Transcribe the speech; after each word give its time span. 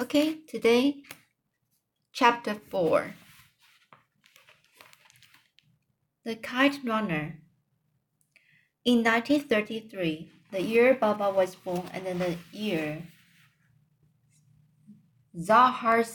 Okay, 0.00 0.38
today, 0.48 1.02
chapter 2.10 2.54
4 2.54 3.12
The 6.24 6.36
Kite 6.36 6.78
Runner. 6.82 7.36
In 8.86 9.04
1933, 9.04 10.30
the 10.52 10.62
year 10.62 10.94
Baba 10.94 11.30
was 11.30 11.54
born, 11.54 11.82
and 11.92 12.06
then 12.06 12.18
the 12.18 12.36
year 12.50 13.02
Zahir 15.38 16.06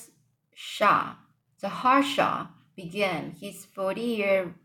Shah, 0.55 1.17
Zahir 1.61 2.01
Shah 2.01 2.47
began 2.75 3.35
his 3.39 3.65
40 3.65 4.01
year 4.01 4.55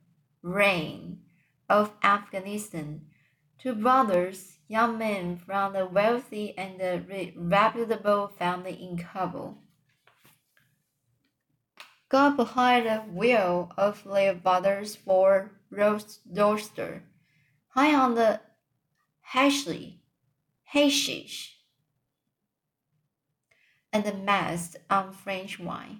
reign 0.41 1.18
of 1.68 1.93
Afghanistan. 2.02 3.02
Two 3.59 3.75
brothers, 3.75 4.60
young 4.71 4.96
men 4.96 5.37
from 5.37 5.73
the 5.73 5.84
wealthy 5.84 6.57
and 6.57 6.80
reputable 7.36 8.29
family 8.29 8.75
in 8.75 8.96
Kabul, 8.96 9.58
got 12.08 12.36
behind 12.36 12.86
the 12.86 12.98
wheel 12.98 13.72
of 13.76 14.04
their 14.04 14.36
father's 14.36 14.95
Ford 14.95 15.50
Roadster, 15.72 17.03
high 17.71 17.93
on 17.93 18.14
the 18.14 18.40
hashish, 19.22 19.95
hashish 20.62 21.57
and 23.93 24.04
the 24.04 24.14
amassed 24.14 24.76
on 24.89 25.12
French 25.12 25.59
wine. 25.59 25.98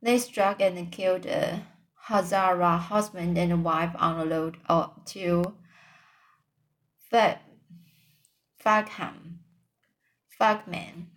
They 0.00 0.18
struck 0.18 0.60
and 0.60 0.92
killed 0.92 1.26
a 1.26 1.66
Hazara 2.06 2.78
husband 2.78 3.36
and 3.36 3.64
wife 3.64 3.96
on 3.98 4.20
the 4.20 4.32
road 4.32 4.58
to 5.06 5.56
Fagham. 8.64 9.40
Fagman. 10.40 11.08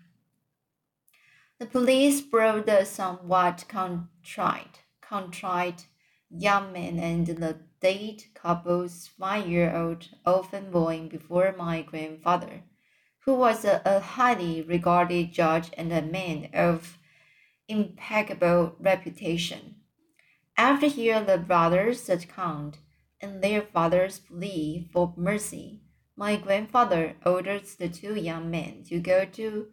The 1.59 1.65
police 1.65 2.19
brought 2.19 2.65
the 2.65 2.83
somewhat 2.83 3.63
contrite, 3.69 4.81
contrite 5.01 5.87
young 6.29 6.73
man 6.73 6.99
and 6.99 7.25
the 7.25 7.57
date 7.79 8.27
couple's 8.33 9.07
five-year-old 9.17 10.09
orphan 10.25 10.71
boy 10.71 11.07
before 11.09 11.55
my 11.57 11.83
grandfather, 11.83 12.63
who 13.19 13.33
was 13.33 13.63
a, 13.63 13.81
a 13.85 14.01
highly 14.01 14.61
regarded 14.61 15.31
judge 15.31 15.71
and 15.77 15.93
a 15.93 16.01
man 16.01 16.49
of 16.53 16.97
impeccable 17.69 18.75
reputation. 18.77 19.75
After 20.57 20.87
hearing 20.87 21.27
the 21.27 21.37
brothers' 21.37 22.09
account 22.09 22.79
and 23.21 23.41
their 23.41 23.61
father's 23.61 24.19
plea 24.19 24.89
for 24.91 25.13
mercy, 25.15 25.81
my 26.17 26.35
grandfather 26.35 27.15
ordered 27.23 27.65
the 27.77 27.87
two 27.87 28.15
young 28.15 28.49
men 28.49 28.83
to 28.89 28.99
go 28.99 29.23
to 29.23 29.67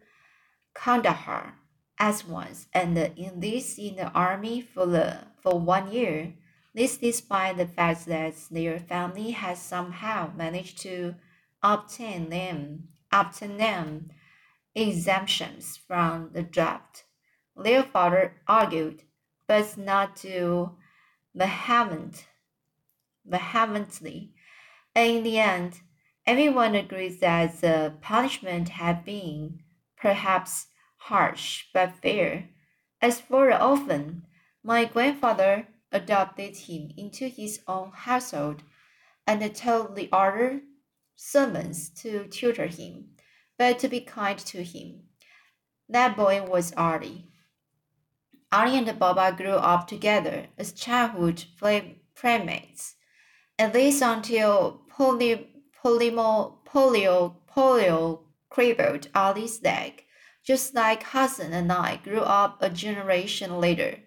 Kandahar 0.75 1.55
at 1.97 2.23
once 2.27 2.67
and 2.71 2.95
enlist 2.97 3.79
in 3.79 3.95
the 3.95 4.09
army 4.11 4.61
for, 4.61 4.85
the, 4.85 5.17
for 5.41 5.59
one 5.59 5.91
year. 5.91 6.35
This 6.75 6.97
despite 6.97 7.57
the 7.57 7.65
fact 7.65 8.05
that 8.05 8.35
their 8.51 8.79
family 8.79 9.31
has 9.31 9.59
somehow 9.59 10.31
managed 10.35 10.77
to 10.81 11.15
obtain 11.63 12.29
them, 12.29 12.89
obtain 13.11 13.57
them 13.57 14.11
exemptions 14.75 15.77
from 15.77 16.29
the 16.33 16.43
draft. 16.43 17.05
Their 17.55 17.81
father 17.83 18.33
argued, 18.47 19.03
but 19.47 19.77
not 19.77 20.17
too 20.17 20.75
vehement, 21.33 22.25
vehemently. 23.25 24.33
And 24.93 25.17
in 25.17 25.23
the 25.23 25.39
end, 25.39 25.79
Everyone 26.27 26.73
agrees 26.73 27.19
that 27.19 27.61
the 27.61 27.93
punishment 28.01 28.69
had 28.69 29.05
been 29.05 29.61
perhaps 29.95 30.67
harsh 30.97 31.65
but 31.71 32.01
fair. 32.01 32.49
As 32.99 33.21
for 33.21 33.47
the 33.47 33.63
orphan, 33.63 34.25
my 34.63 34.85
grandfather 34.85 35.67
adopted 35.91 36.57
him 36.57 36.91
into 36.97 37.27
his 37.27 37.59
own 37.67 37.91
household 37.93 38.63
and 39.27 39.55
told 39.55 39.95
the 39.95 40.09
other 40.11 40.61
servants 41.15 41.89
to 41.89 42.27
tutor 42.27 42.67
him, 42.67 43.09
but 43.57 43.77
to 43.79 43.87
be 43.87 44.01
kind 44.01 44.39
to 44.39 44.63
him. 44.63 45.03
That 45.87 46.17
boy 46.17 46.43
was 46.43 46.73
Ali. 46.75 47.27
Ali 48.51 48.77
and 48.77 48.97
Baba 48.97 49.35
grew 49.37 49.51
up 49.51 49.87
together 49.87 50.47
as 50.57 50.73
childhood 50.73 51.45
playmates, 51.59 52.95
at 53.59 53.75
least 53.75 54.01
until 54.01 54.81
poly 54.89 55.54
polio, 55.85 56.55
polio, 56.65 57.35
polio 57.47 58.21
crippled 58.49 59.07
Ali's 59.13 59.61
leg, 59.61 60.03
just 60.43 60.73
like 60.73 61.03
Hassan 61.03 61.53
and 61.53 61.71
I 61.71 61.97
grew 61.97 62.21
up 62.21 62.57
a 62.59 62.71
generation 62.71 63.59
later. 63.59 63.99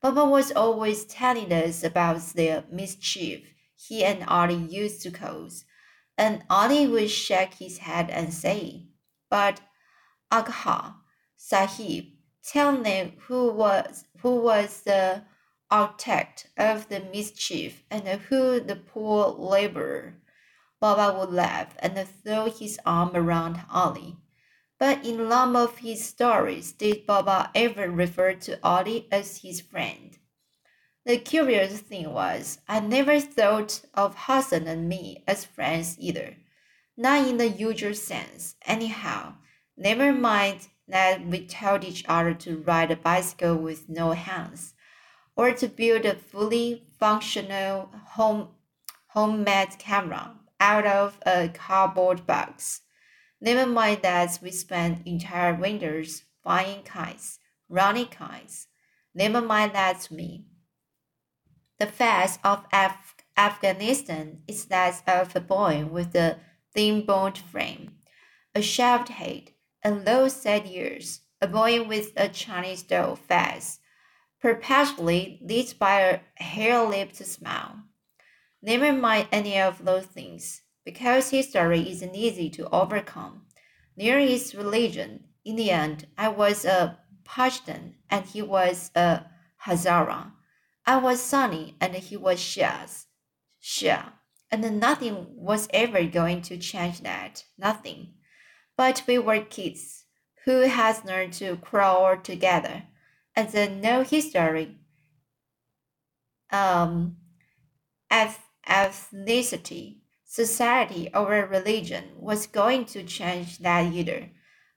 Papa 0.00 0.24
was 0.24 0.52
always 0.52 1.04
telling 1.04 1.52
us 1.52 1.82
about 1.82 2.20
the 2.34 2.64
mischief 2.70 3.40
he 3.74 4.04
and 4.04 4.22
Ali 4.28 4.54
used 4.54 5.02
to 5.02 5.10
cause, 5.10 5.64
and 6.16 6.44
Ali 6.48 6.86
would 6.86 7.10
shake 7.10 7.54
his 7.54 7.78
head 7.78 8.08
and 8.08 8.32
say, 8.32 8.86
But 9.28 9.60
Agha, 10.30 10.94
Sahib, 11.36 12.04
tell 12.44 12.70
me 12.70 13.16
who 13.26 13.50
was 13.50 14.04
who 14.18 14.36
was 14.42 14.82
the 14.82 15.24
architect 15.72 16.46
of 16.56 16.88
the 16.88 17.00
mischief 17.00 17.82
and 17.90 18.06
who 18.06 18.60
the 18.60 18.76
poor 18.76 19.34
laborer. 19.36 20.22
Baba 20.86 21.18
would 21.18 21.32
laugh 21.32 21.74
and 21.80 21.98
throw 22.22 22.48
his 22.48 22.78
arm 22.86 23.10
around 23.12 23.60
Ali. 23.68 24.18
But 24.78 25.04
in 25.04 25.28
none 25.28 25.56
of 25.56 25.78
his 25.78 26.04
stories 26.04 26.70
did 26.70 27.06
Baba 27.06 27.50
ever 27.56 27.90
refer 27.90 28.34
to 28.34 28.60
Ali 28.62 29.08
as 29.10 29.38
his 29.38 29.60
friend. 29.60 30.16
The 31.04 31.18
curious 31.18 31.80
thing 31.80 32.12
was, 32.12 32.60
I 32.68 32.78
never 32.78 33.18
thought 33.18 33.80
of 33.94 34.14
Hassan 34.16 34.68
and 34.68 34.88
me 34.88 35.24
as 35.26 35.44
friends 35.44 35.96
either. 35.98 36.36
Not 36.96 37.26
in 37.26 37.38
the 37.38 37.48
usual 37.48 37.94
sense, 37.94 38.54
anyhow. 38.64 39.34
Never 39.76 40.12
mind 40.12 40.68
that 40.86 41.26
we 41.26 41.48
told 41.48 41.82
each 41.82 42.04
other 42.06 42.32
to 42.34 42.62
ride 42.62 42.92
a 42.92 42.96
bicycle 42.96 43.56
with 43.56 43.88
no 43.88 44.12
hands, 44.12 44.74
or 45.34 45.50
to 45.50 45.66
build 45.66 46.04
a 46.04 46.14
fully 46.14 46.86
functional 46.96 47.90
home 48.10 48.50
homemade 49.08 49.80
camera 49.80 50.35
out 50.60 50.86
of 50.86 51.18
a 51.26 51.48
cardboard 51.48 52.26
box. 52.26 52.82
Never 53.40 53.66
mind 53.70 54.00
that 54.02 54.38
we 54.42 54.50
spent 54.50 55.06
entire 55.06 55.54
winters 55.54 56.24
flying 56.42 56.82
kites, 56.82 57.38
running 57.68 58.06
kites. 58.06 58.68
Never 59.14 59.40
mind 59.40 59.72
that 59.74 60.10
me. 60.10 60.46
The 61.78 61.86
face 61.86 62.38
of 62.42 62.64
Af- 62.72 63.16
Afghanistan 63.36 64.42
is 64.48 64.64
that 64.66 65.02
of 65.06 65.36
a 65.36 65.40
boy 65.40 65.84
with 65.84 66.14
a 66.14 66.38
thin 66.74 67.04
boned 67.04 67.36
frame, 67.36 67.96
a 68.54 68.62
shaved 68.62 69.08
head, 69.08 69.50
and 69.82 70.04
low 70.04 70.28
set 70.28 70.66
ears, 70.66 71.20
a 71.40 71.46
boy 71.46 71.82
with 71.82 72.12
a 72.16 72.28
Chinese 72.28 72.82
doll 72.82 73.16
face, 73.16 73.78
perpetually 74.40 75.38
lit 75.42 75.78
by 75.78 76.00
a 76.00 76.20
hair-lipped 76.36 77.16
smile. 77.16 77.85
Never 78.66 78.92
mind 78.92 79.28
any 79.30 79.60
of 79.60 79.84
those 79.84 80.06
things, 80.06 80.62
because 80.84 81.30
history 81.30 81.88
isn't 81.88 82.16
easy 82.16 82.50
to 82.50 82.68
overcome. 82.70 83.42
Near 83.96 84.18
his 84.18 84.56
religion, 84.56 85.24
in 85.44 85.54
the 85.54 85.70
end, 85.70 86.08
I 86.18 86.28
was 86.28 86.64
a 86.64 86.98
Pashtun 87.24 87.94
and 88.10 88.24
he 88.26 88.42
was 88.42 88.90
a 88.96 89.26
Hazara. 89.64 90.32
I 90.84 90.96
was 90.96 91.20
Sunni 91.22 91.76
and 91.80 91.94
he 91.94 92.16
was 92.16 92.40
Shia. 92.40 93.04
Shia. 93.62 94.12
And 94.50 94.80
nothing 94.80 95.26
was 95.36 95.68
ever 95.72 96.04
going 96.04 96.42
to 96.42 96.58
change 96.58 97.02
that. 97.02 97.44
Nothing. 97.56 98.14
But 98.76 99.04
we 99.06 99.18
were 99.18 99.40
kids 99.40 100.06
who 100.44 100.62
has 100.62 101.04
learned 101.04 101.34
to 101.34 101.56
crawl 101.56 102.16
together. 102.16 102.82
And 103.36 103.48
then 103.50 103.80
no 103.80 104.02
history. 104.02 104.76
Um, 106.50 107.16
as 108.10 108.38
ethnicity, 108.68 109.98
society, 110.24 111.08
or 111.14 111.46
religion 111.46 112.04
was 112.16 112.46
going 112.46 112.84
to 112.86 113.02
change 113.02 113.58
that 113.58 113.92
either. 113.92 114.30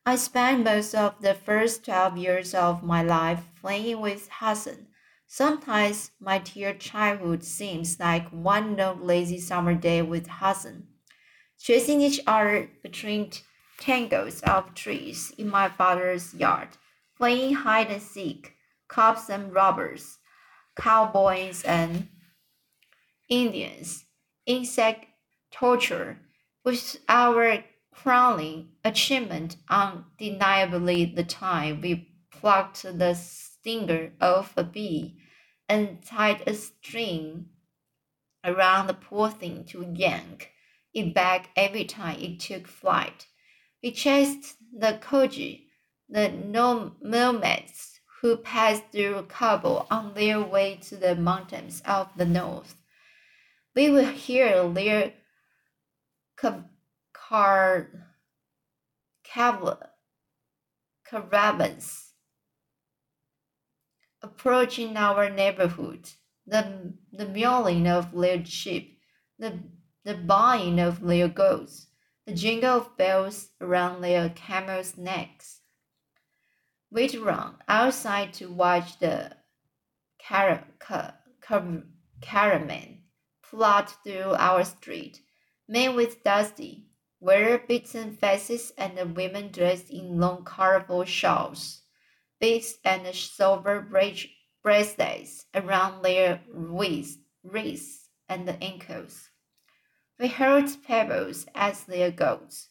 I 0.06 0.16
spent 0.16 0.64
most 0.64 0.96
of 0.96 1.22
the 1.22 1.34
first 1.34 1.86
12 1.86 2.18
years 2.18 2.56
of 2.56 2.84
my 2.84 3.04
life 3.04 3.44
playing 3.62 4.02
with 4.02 4.30
Hassan. 4.32 4.88
Sometimes 5.28 6.12
my 6.20 6.40
dear 6.40 6.74
childhood 6.74 7.44
seems 7.44 8.00
like 8.00 8.28
one 8.30 8.76
long 8.76 9.06
lazy 9.06 9.40
summer 9.40 9.76
day 9.76 10.02
with 10.02 10.28
Hassan, 10.28 10.88
chasing 11.60 12.02
each 12.02 12.20
other 12.26 12.70
between 12.82 13.32
tangles 13.78 14.42
of 14.42 14.74
trees 14.74 15.32
in 15.38 15.50
my 15.50 15.70
father's 15.70 16.34
yard, 16.34 16.70
playing 17.18 17.54
hide 17.54 17.92
and 17.92 18.02
seek, 18.02 18.56
cops 18.88 19.30
and 19.30 19.54
robbers, 19.54 20.18
cowboys 20.76 21.64
and 21.64 22.08
Indians, 23.30 24.06
insect 24.48 25.06
torture, 25.52 26.20
was 26.64 27.00
our 27.08 27.64
crowning 27.94 28.70
achievement 28.84 29.56
undeniably 29.70 31.06
the 31.06 31.24
time 31.24 31.80
we 31.80 32.12
plucked 32.32 32.82
the 32.82 33.14
stinger 33.14 34.14
of 34.20 34.52
a 34.58 34.64
bee 34.64 35.20
and 35.68 36.04
tied 36.04 36.42
a 36.48 36.54
string 36.56 37.50
around 38.44 38.88
the 38.88 38.94
poor 38.94 39.30
thing 39.30 39.64
to 39.66 39.86
yank 39.96 40.52
it 40.94 41.14
back 41.14 41.50
every 41.56 41.86
time 41.86 42.20
it 42.20 42.40
took 42.40 42.68
flight. 42.68 43.28
We 43.84 43.92
chased 43.92 44.58
the 44.76 45.00
Kuchi, 45.02 45.66
the 46.10 46.30
nomads 46.30 48.00
who 48.22 48.38
passed 48.38 48.84
through 48.92 49.28
Kabul 49.30 49.86
on 49.92 50.14
their 50.16 50.42
way 50.42 50.78
to 50.88 50.98
the 50.98 51.16
mountains 51.16 51.84
of 51.86 52.10
the 52.18 52.26
north. 52.26 52.79
We 53.80 53.90
would 53.90 54.10
hear 54.10 54.68
their 54.68 55.14
car 56.36 57.88
caravans 61.06 62.12
approaching 64.22 64.98
our 64.98 65.30
neighborhood, 65.30 66.10
the, 66.46 66.94
the 67.14 67.26
mewing 67.26 67.88
of 67.88 68.12
their 68.12 68.44
sheep, 68.44 69.00
the, 69.38 69.60
the 70.04 70.16
buying 70.16 70.78
of 70.82 71.00
their 71.00 71.30
goats, 71.30 71.88
the 72.26 72.34
jingle 72.34 72.80
of 72.80 72.98
bells 72.98 73.52
around 73.62 74.02
their 74.02 74.28
camels' 74.28 74.98
necks. 74.98 75.62
We'd 76.92 77.16
run 77.16 77.56
outside 77.70 78.34
to 78.34 78.52
watch 78.52 79.00
the 79.00 79.38
car- 80.28 80.66
car- 80.80 81.14
car- 81.40 81.84
caravan 82.20 82.99
plod 83.50 83.90
through 84.04 84.36
our 84.38 84.64
street, 84.64 85.22
men 85.68 85.96
with 85.96 86.24
dusty, 86.24 86.86
weather-beaten 87.20 88.16
faces 88.16 88.72
and 88.78 89.16
women 89.16 89.52
dressed 89.52 89.90
in 89.90 90.20
long 90.20 90.44
colorful 90.46 91.04
shawls, 91.06 91.82
beads 92.40 92.78
and 92.86 93.14
silver 93.14 93.82
bracelets 93.82 95.46
around 95.54 96.02
their 96.02 96.42
wrists, 96.54 97.18
wrists 97.44 98.10
and 98.28 98.50
ankles. 98.62 99.30
We 100.20 100.28
hurled 100.28 100.84
pebbles 100.86 101.46
at 101.56 101.76
their 101.88 102.12
goats. 102.12 102.70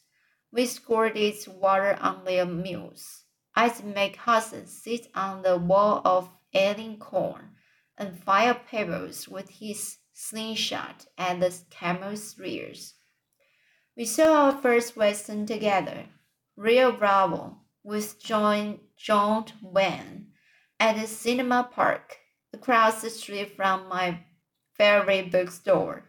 We 0.51 0.65
squirted 0.65 1.35
water 1.47 1.97
on 2.01 2.23
their 2.25 2.45
mules. 2.45 3.25
I'd 3.55 3.83
make 3.83 4.17
Hassan 4.17 4.67
sit 4.67 5.07
on 5.13 5.41
the 5.41 5.57
wall 5.57 6.01
of 6.05 6.29
ailing 6.53 6.97
corn 6.97 7.51
and 7.97 8.17
fire 8.23 8.53
pebbles 8.53 9.27
with 9.27 9.49
his 9.49 9.97
slingshot 10.21 11.05
at 11.17 11.39
the 11.39 11.57
camel's 11.69 12.37
rears. 12.37 12.95
We 13.95 14.03
saw 14.03 14.47
our 14.47 14.61
first 14.61 14.97
Western 14.97 15.45
together, 15.45 16.07
Rio 16.57 16.91
Bravo, 16.91 17.57
with 17.83 18.21
John, 18.21 18.79
John 18.97 19.45
Wayne, 19.61 20.33
at 20.77 20.97
the 20.97 21.07
cinema 21.07 21.69
park 21.71 22.17
across 22.51 23.01
the 23.01 23.09
street 23.09 23.55
from 23.55 23.87
my 23.87 24.19
favorite 24.77 25.31
bookstore. 25.31 26.03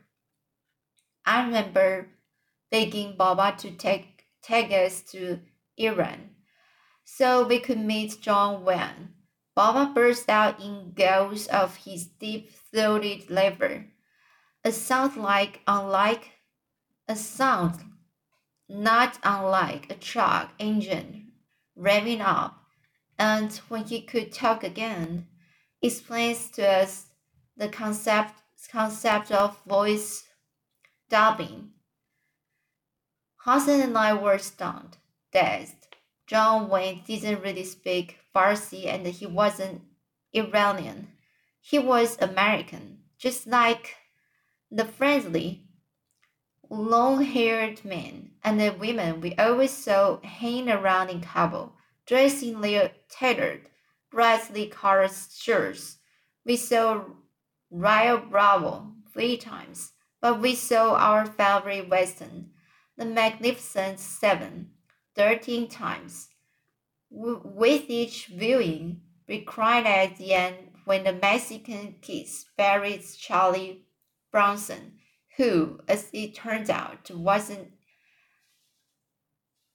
I 1.25 1.45
remember 1.45 2.09
begging 2.71 3.17
Baba 3.17 3.57
to 3.59 3.71
take, 3.71 4.25
take 4.43 4.73
us 4.73 5.03
to 5.13 5.39
Iran 5.77 6.31
so 7.05 7.47
we 7.47 7.61
could 7.61 7.79
meet 7.79 8.21
John 8.21 8.65
Wayne. 8.65 9.15
Baba 9.55 9.93
burst 9.95 10.29
out 10.29 10.61
in 10.61 10.95
gulls 10.95 11.47
of 11.47 11.77
his 11.77 12.07
deep 12.07 12.53
throated 12.73 13.31
labor, 13.31 13.87
a 14.65 14.73
sound 14.73 15.17
like 15.17 15.61
unlike 15.67 16.31
a 17.09 17.17
sound 17.17 17.85
not 18.71 19.19
unlike 19.25 19.91
a 19.91 19.95
truck 19.95 20.53
engine 20.61 21.33
revving 21.77 22.21
up, 22.21 22.67
and 23.19 23.53
when 23.69 23.85
he 23.85 24.01
could 24.01 24.33
talk 24.33 24.63
again, 24.63 25.27
explains 25.83 26.51
to 26.51 26.67
us 26.67 27.07
the 27.57 27.69
concept 27.69 28.35
concept 28.71 29.33
of 29.33 29.61
voice 29.65 30.25
dubbing. 31.09 31.71
Hassan 33.39 33.81
and 33.81 33.99
I 33.99 34.13
were 34.13 34.39
stunned, 34.39 34.99
dazed. 35.33 35.97
John 36.27 36.69
Wayne 36.69 37.03
didn't 37.07 37.43
really 37.43 37.65
speak 37.65 38.19
Farsi 38.35 38.87
and 38.87 39.05
he 39.07 39.27
wasn't 39.27 39.83
Iranian. 40.33 41.09
He 41.61 41.79
was 41.79 42.21
American, 42.21 42.99
just 43.19 43.47
like 43.47 43.97
the 44.71 44.85
friendly, 44.85 45.65
long 46.69 47.23
haired 47.25 47.85
men 47.85 48.31
and 48.45 48.61
the 48.61 48.71
women 48.71 49.21
we 49.21 49.35
always 49.35 49.73
saw 49.73 50.21
hanging 50.23 50.71
around 50.71 51.11
in 51.11 51.21
Kabul, 51.21 51.75
dressed 52.07 52.43
in 52.43 52.61
their 52.61 52.93
tailored, 53.09 53.69
brightly 54.11 54.67
colored 54.67 55.11
shirts. 55.11 55.99
We 56.45 56.57
saw 56.57 57.05
Rio 57.71 58.19
Bravo 58.19 58.93
three 59.13 59.37
times, 59.37 59.93
but 60.21 60.41
we 60.41 60.55
saw 60.55 60.95
our 60.95 61.27
favorite 61.27 61.89
Western, 61.89 62.51
the 62.97 63.05
Magnificent 63.05 63.99
Seven, 63.99 64.71
thirteen 65.17 65.69
times. 65.69 66.29
With 67.11 67.85
each 67.89 68.27
viewing, 68.27 69.01
we 69.27 69.41
cried 69.41 69.87
at 69.87 70.17
the 70.17 70.33
end 70.33 70.57
when 70.85 71.05
the 71.05 71.13
Mexican 71.13 71.97
kids 72.01 72.47
buried 72.57 73.03
Charlie 73.19 73.85
Bronson 74.31 75.01
who, 75.41 75.81
as 75.89 76.11
it 76.13 76.35
turns 76.35 76.69
out, 76.69 77.11
wasn't 77.11 77.73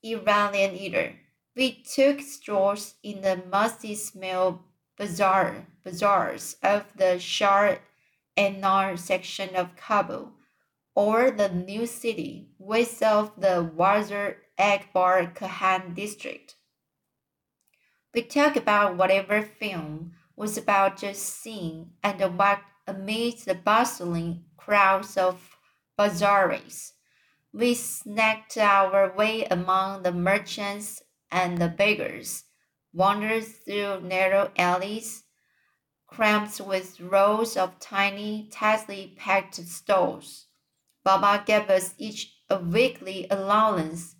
Iranian 0.03 0.75
either. 0.75 1.15
We 1.55 1.83
took 1.83 2.21
strolls 2.21 2.95
in 3.01 3.21
the 3.21 3.41
musty 3.49 3.95
smell 3.95 4.65
bazaar, 4.95 5.65
bazaars 5.83 6.57
of 6.61 6.83
the 6.95 7.17
Shah 7.17 7.77
and 8.37 8.61
Nar 8.61 8.95
section 8.95 9.55
of 9.55 9.75
Kabul, 9.75 10.33
or 10.93 11.31
the 11.31 11.49
new 11.49 11.87
city 11.87 12.49
west 12.59 13.01
of 13.01 13.31
the 13.35 13.63
Wazir 13.63 14.37
Akbar 14.59 15.31
Khan 15.33 15.95
district. 15.95 16.55
We 18.13 18.21
talked 18.21 18.57
about 18.57 18.97
whatever 18.97 19.41
film 19.41 20.13
was 20.35 20.57
about 20.57 20.97
just 20.97 21.23
seeing 21.23 21.93
and 22.03 22.37
walked 22.37 22.69
amidst 22.87 23.45
the 23.45 23.55
bustling 23.55 24.45
crowds 24.57 25.17
of 25.17 25.57
bazaars. 25.97 26.93
We 27.53 27.73
snacked 27.73 28.57
our 28.57 29.15
way 29.15 29.45
among 29.45 30.03
the 30.03 30.11
merchants 30.11 31.01
and 31.31 31.57
the 31.57 31.69
beggars, 31.69 32.43
wandered 32.93 33.45
through 33.45 34.01
narrow 34.01 34.51
alleys, 34.57 35.24
crammed 36.07 36.60
with 36.60 37.00
rows 37.00 37.57
of 37.57 37.79
tiny, 37.79 38.50
tightly 38.51 39.15
packed 39.17 39.55
stalls. 39.55 40.48
Baba 41.03 41.43
gave 41.45 41.69
us 41.69 41.93
each 41.98 42.36
a 42.50 42.57
weekly 42.60 43.27
allowance 43.29 44.15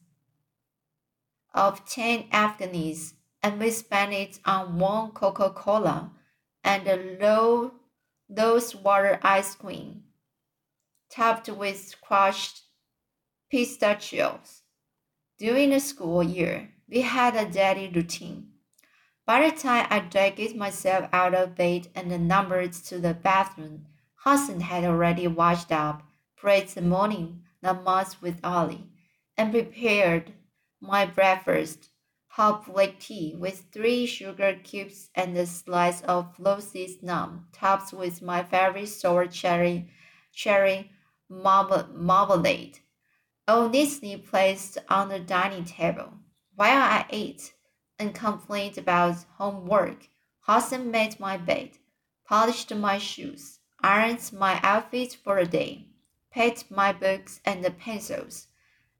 of 1.54 1.86
10 1.86 2.26
Afghans, 2.32 3.14
and 3.42 3.60
we 3.60 3.72
spent 3.72 4.14
it 4.14 4.40
on 4.46 4.78
one 4.78 5.12
Coca 5.12 5.52
Cola 5.52 6.12
and 6.64 6.88
a 6.88 7.18
low, 7.22 7.72
rose 8.30 8.76
water 8.76 9.20
ice 9.22 9.56
cream 9.56 10.04
topped 11.10 11.48
with 11.50 11.96
crushed 12.02 12.64
pistachios. 13.50 14.64
During 15.38 15.70
the 15.70 15.80
school 15.80 16.24
year, 16.24 16.70
we 16.90 17.02
had 17.02 17.36
a 17.36 17.50
daily 17.50 17.90
routine. 17.94 18.52
By 19.26 19.50
the 19.50 19.56
time 19.56 19.88
I 19.90 20.00
dragged 20.00 20.56
myself 20.56 21.10
out 21.12 21.34
of 21.34 21.56
bed 21.56 21.88
and 21.96 22.28
numbered 22.28 22.74
to 22.74 23.00
the 23.00 23.14
bathroom, 23.14 23.88
Hassan 24.16 24.62
had 24.62 24.84
already 24.84 25.28
washed 25.28 25.72
up, 25.72 26.04
prayed 26.36 26.68
the 26.70 26.82
morning 26.82 27.44
namaz 27.64 28.22
with 28.22 28.40
Ali, 28.44 28.90
and 29.38 29.52
prepared 29.52 30.34
my 30.80 31.06
breakfast 31.06 31.90
hot 32.36 32.66
black 32.66 33.00
tea 33.00 33.34
with 33.34 33.64
three 33.72 34.06
sugar 34.06 34.60
cubes 34.62 35.10
and 35.16 35.38
a 35.38 35.46
slice 35.46 36.02
of 36.02 36.38
Losis 36.38 37.02
num, 37.02 37.48
topped 37.54 37.94
with 37.94 38.22
my 38.22 38.44
favorite 38.44 38.90
sour 38.90 39.26
cherry, 39.26 39.90
cherry 40.34 40.92
marmalade, 41.30 42.80
all 43.48 43.70
neatly 43.70 44.18
placed 44.18 44.78
on 44.90 45.08
the 45.08 45.18
dining 45.18 45.64
table. 45.64 46.12
While 46.56 46.82
I 46.82 47.06
ate 47.10 47.54
and 47.98 48.14
complained 48.14 48.78
about 48.78 49.16
homework, 49.38 50.10
Hassan 50.42 50.92
made 50.92 51.18
my 51.22 51.38
bed, 51.38 51.78
polished 52.28 52.76
my 52.76 52.98
shoes, 52.98 53.60
ironed 53.82 54.34
my 54.34 54.60
outfit 54.62 55.16
for 55.24 55.42
the 55.42 55.50
day, 55.50 55.88
packed 56.32 56.70
my 56.70 56.92
books 56.92 57.40
and 57.46 57.64
the 57.64 57.72
pencils. 57.72 58.48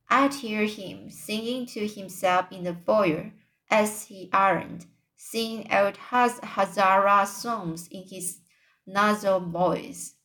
I'd 0.10 0.34
hear 0.34 0.66
him 0.66 1.10
singing 1.10 1.66
to 1.68 1.88
himself 1.88 2.52
in 2.52 2.64
the 2.64 2.76
foyer 2.86 3.34
as 3.70 4.06
he 4.06 4.30
ironed, 4.32 4.86
singing 5.16 5.68
old 5.74 5.96
Hazara 5.96 7.26
songs 7.28 7.88
in 7.90 8.04
his 8.08 8.40
nasal 8.86 9.40
voice. 9.40 10.16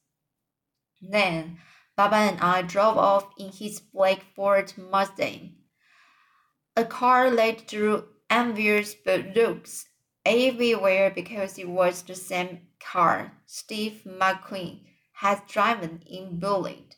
Then 1.00 1.58
Baba 1.96 2.16
and 2.16 2.40
I 2.40 2.62
drove 2.62 2.96
off 2.96 3.32
in 3.38 3.50
his 3.52 3.80
black 3.80 4.24
Ford 4.34 4.72
Mustang. 4.76 5.56
A 6.76 6.84
car 6.84 7.30
led 7.30 7.68
through 7.68 8.04
envious 8.30 8.94
looks 9.04 9.86
everywhere 10.24 11.10
because 11.10 11.58
it 11.58 11.68
was 11.68 12.02
the 12.02 12.14
same 12.14 12.68
car 12.78 13.32
Steve 13.46 14.02
McQueen 14.06 14.84
had 15.12 15.46
driven 15.46 16.02
in 16.06 16.38
Bullitt, 16.38 16.96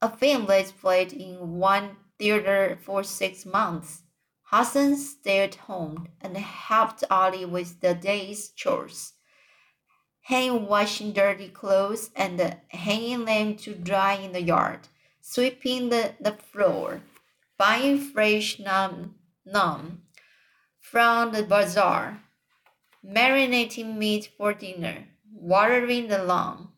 a 0.00 0.08
film 0.16 0.46
that 0.46 0.72
played 0.80 1.12
in 1.12 1.58
one 1.58 1.96
theater 2.20 2.78
for 2.82 3.02
six 3.02 3.46
months. 3.46 4.02
Hassan 4.42 4.96
stayed 4.96 5.54
home 5.54 6.08
and 6.20 6.36
helped 6.36 7.02
Ali 7.10 7.46
with 7.46 7.80
the 7.80 7.94
day's 7.94 8.50
chores, 8.50 9.14
hand 10.22 10.68
washing 10.68 11.12
dirty 11.12 11.48
clothes 11.48 12.10
and 12.14 12.56
hanging 12.68 13.24
them 13.24 13.56
to 13.56 13.74
dry 13.74 14.14
in 14.14 14.32
the 14.32 14.42
yard, 14.42 14.80
sweeping 15.22 15.88
the, 15.88 16.12
the 16.20 16.32
floor, 16.32 17.00
buying 17.56 17.98
fresh 17.98 18.58
naan, 18.58 19.12
naan 19.46 20.00
from 20.78 21.32
the 21.32 21.42
bazaar, 21.42 22.20
marinating 23.02 23.96
meat 23.96 24.28
for 24.36 24.52
dinner, 24.52 25.06
watering 25.32 26.08
the 26.08 26.22
lawn. 26.22 26.69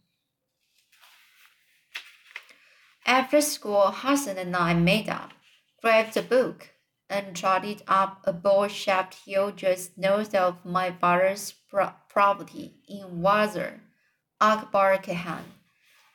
After 3.07 3.41
school, 3.41 3.91
Hassan 3.91 4.39
and 4.39 4.55
I 4.55 4.75
made 4.75 5.09
up, 5.09 5.33
grabbed 5.81 6.17
a 6.17 6.23
book, 6.23 6.71
and 7.11 7.37
trotted 7.37 7.83
up 7.87 8.23
a 8.25 8.33
bowl-shaped 8.33 9.15
hill 9.27 9.51
just 9.51 9.99
north 9.99 10.35
of 10.35 10.65
my 10.65 10.93
father's 10.93 11.53
pro- 11.69 11.93
property 12.09 12.77
in 12.89 13.21
Wazir, 13.21 13.81
Akbar 14.41 14.99
Khan. 14.99 15.45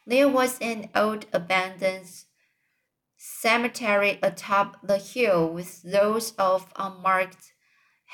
There 0.06 0.30
was 0.30 0.58
an 0.60 0.90
old 0.96 1.26
abandoned 1.34 2.10
cemetery 3.18 4.20
atop 4.24 4.78
the 4.82 4.98
hill 4.98 5.50
with 5.50 5.86
rows 5.86 6.34
of 6.38 6.72
unmarked 6.78 7.52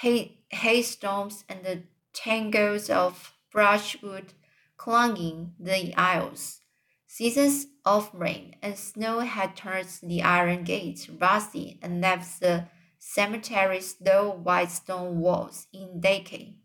hay- 0.01 0.39
haystones 0.51 1.43
and 1.47 1.63
the 1.63 1.83
tangles 2.13 2.89
of 2.89 3.33
brushwood 3.51 4.33
clinging 4.77 5.53
the 5.59 5.93
aisles. 5.95 6.62
Seasons 7.13 7.67
of 7.85 8.09
rain 8.11 8.55
and 8.63 8.75
snow 8.75 9.19
had 9.19 9.55
turned 9.55 9.99
the 10.01 10.23
iron 10.23 10.63
gates 10.63 11.07
rusty 11.07 11.77
and 11.83 12.01
left 12.01 12.39
the 12.41 12.69
cemetery's 12.97 13.97
low 14.03 14.31
white 14.31 14.71
stone 14.71 15.19
walls 15.19 15.67
in 15.71 16.01
decay. 16.01 16.55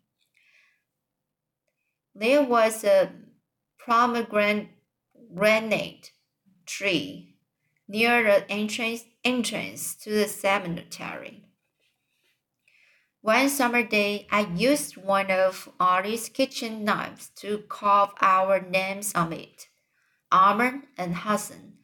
There 2.15 2.43
was 2.43 2.83
a 2.83 3.13
pomegranate 3.87 4.71
tree 6.65 7.37
near 7.87 8.23
the 8.23 8.51
entrance, 8.51 9.05
entrance 9.23 9.97
to 9.97 10.09
the 10.09 10.29
cemetery. 10.29 11.45
One 13.21 13.51
summer 13.51 13.83
day, 13.83 14.27
I 14.31 14.47
used 14.57 14.97
one 14.97 15.31
of 15.31 15.69
Ali's 15.79 16.31
kitchen 16.31 16.85
knives 16.85 17.29
to 17.37 17.65
carve 17.69 18.15
our 18.23 18.63
names 18.63 19.15
on 19.15 19.35
it. 19.35 19.69
Amir 20.31 20.83
and 20.97 21.17
Hassan, 21.17 21.75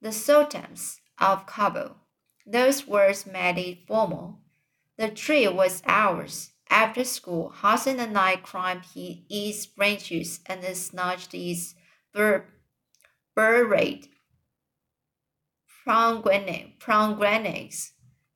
the 0.00 0.12
sultans 0.12 1.00
of 1.18 1.46
Kabul. 1.46 1.96
Those 2.44 2.86
words 2.86 3.26
made 3.26 3.58
it 3.58 3.86
formal. 3.86 4.40
The 4.96 5.10
tree 5.10 5.48
was 5.48 5.82
ours. 5.86 6.50
After 6.68 7.04
school, 7.04 7.52
Hassan 7.54 8.00
and 8.00 8.18
I 8.18 8.36
climbed 8.36 8.84
its 8.94 9.66
branches 9.66 10.40
and 10.46 10.64
snatched 10.76 11.32
its 11.32 11.74
bur- 12.12 12.48
buried 13.34 14.08
pomegranates. 15.84 17.92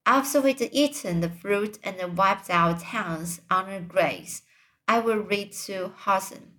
After 0.06 0.40
we'd 0.40 0.62
eaten 0.72 1.20
the 1.20 1.30
fruit 1.30 1.78
and 1.82 2.16
wiped 2.16 2.48
our 2.50 2.78
tongues 2.78 3.40
on 3.50 3.70
the 3.70 3.80
grass, 3.80 4.42
I 4.86 5.00
would 5.00 5.28
read 5.28 5.52
to 5.66 5.92
Hassan. 5.96 6.52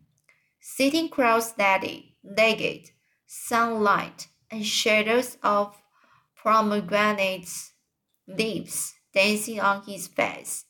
Sitting 0.60 1.10
cross-legged, 1.10 2.11
legged, 2.24 2.92
sunlight, 3.26 4.28
and 4.50 4.66
shadows 4.66 5.38
of 5.44 5.82
pomegranate 6.42 7.50
leaves 8.28 8.94
dancing 9.14 9.60
on 9.60 9.84
his 9.84 10.08
face. 10.08 10.66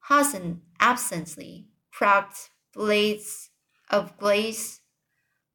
Hassan 0.00 0.62
absently 0.78 1.66
plucked 1.92 2.50
blades 2.72 3.50
of 3.90 4.16
glaze, 4.18 4.80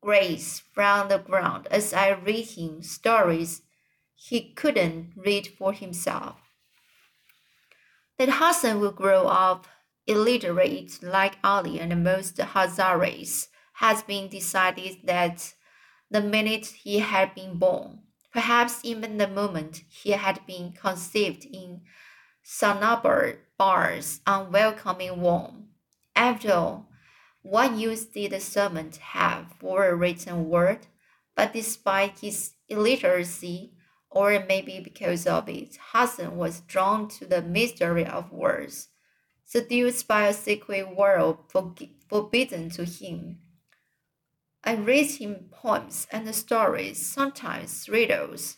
grace 0.02 0.62
from 0.74 1.10
the 1.10 1.20
ground 1.20 1.68
as 1.70 1.94
I 1.94 2.10
read 2.10 2.48
him 2.48 2.82
stories 2.82 3.62
he 4.16 4.54
couldn't 4.54 5.14
read 5.16 5.48
for 5.48 5.74
himself. 5.74 6.38
That 8.18 8.30
Hassan 8.30 8.80
would 8.82 8.96
grow 8.96 9.28
up 9.28 9.68
illiterate 10.08 11.00
like 11.02 11.38
Ali 11.44 11.80
and 11.80 12.04
most 12.04 12.38
Hazaris 12.38 13.48
has 13.82 14.04
been 14.04 14.30
decided 14.30 14.96
that 15.04 15.56
the 16.12 16.22
minute 16.22 16.68
he 16.68 17.00
had 17.00 17.34
been 17.34 17.58
born, 17.58 17.98
perhaps 18.32 18.80
even 18.84 19.18
the 19.18 19.28
moment 19.28 19.82
he 19.90 20.12
had 20.12 20.40
been 20.46 20.72
conceived 20.72 21.46
in 21.46 21.82
Sanaubar 22.46 23.38
bar's 23.58 24.22
unwelcoming 24.28 25.20
womb. 25.20 25.70
After 26.16 26.54
all, 26.54 26.90
what 27.42 27.76
use 27.76 28.06
did 28.06 28.34
the 28.34 28.40
servant 28.40 28.98
have 28.98 29.48
for 29.60 29.88
a 29.88 29.96
written 29.96 30.48
word? 30.48 30.86
But 31.36 31.52
despite 31.52 32.20
his 32.20 32.52
illiteracy, 32.70 33.74
or 34.12 34.46
maybe 34.48 34.80
because 34.80 35.26
of 35.26 35.50
it, 35.50 35.80
Hassan 35.92 36.38
was 36.38 36.62
drawn 36.68 37.08
to 37.18 37.26
the 37.26 37.42
mystery 37.42 38.06
of 38.06 38.32
words, 38.32 38.90
seduced 39.44 40.08
by 40.08 40.28
a 40.28 40.34
secret 40.34 40.96
world 40.96 41.40
forbidden 41.50 42.70
to 42.70 42.86
him. 42.86 43.40
I 44.64 44.76
read 44.76 45.10
him 45.12 45.50
poems 45.52 46.08
and 46.12 46.34
stories, 46.36 47.04
sometimes 47.04 47.90
riddles, 47.90 48.58